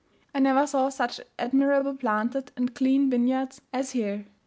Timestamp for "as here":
3.71-4.25